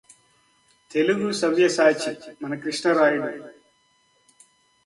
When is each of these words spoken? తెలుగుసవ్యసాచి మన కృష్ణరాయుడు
తెలుగుసవ్యసాచి 0.91 2.11
మన 2.41 2.55
కృష్ణరాయుడు 2.55 3.29